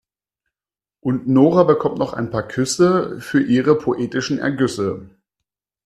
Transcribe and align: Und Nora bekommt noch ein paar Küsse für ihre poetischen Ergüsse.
Und 1.03 1.27
Nora 1.27 1.61
bekommt 1.63 1.99
noch 1.99 2.13
ein 2.13 2.31
paar 2.31 2.47
Küsse 2.47 3.19
für 3.21 3.39
ihre 3.39 3.75
poetischen 3.77 4.39
Ergüsse. 4.39 5.11